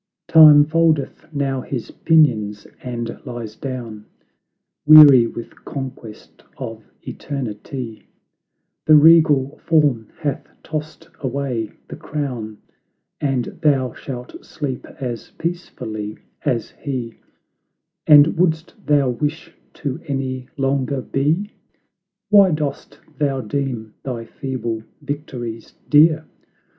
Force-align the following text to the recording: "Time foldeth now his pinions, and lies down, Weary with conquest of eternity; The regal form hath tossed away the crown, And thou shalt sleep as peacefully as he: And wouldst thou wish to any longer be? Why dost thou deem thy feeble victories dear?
"Time 0.27 0.65
foldeth 0.65 1.31
now 1.31 1.61
his 1.61 1.91
pinions, 1.91 2.65
and 2.81 3.19
lies 3.23 3.55
down, 3.55 4.03
Weary 4.87 5.27
with 5.27 5.63
conquest 5.63 6.41
of 6.57 6.83
eternity; 7.03 8.07
The 8.87 8.95
regal 8.95 9.59
form 9.59 10.07
hath 10.19 10.47
tossed 10.63 11.07
away 11.19 11.73
the 11.87 11.97
crown, 11.97 12.57
And 13.19 13.45
thou 13.61 13.93
shalt 13.93 14.43
sleep 14.43 14.87
as 14.99 15.29
peacefully 15.37 16.17
as 16.43 16.71
he: 16.79 17.19
And 18.07 18.35
wouldst 18.39 18.73
thou 18.83 19.11
wish 19.11 19.53
to 19.75 20.01
any 20.07 20.47
longer 20.57 21.01
be? 21.01 21.51
Why 22.29 22.49
dost 22.49 22.99
thou 23.19 23.41
deem 23.41 23.93
thy 24.01 24.25
feeble 24.25 24.81
victories 24.99 25.75
dear? 25.87 26.25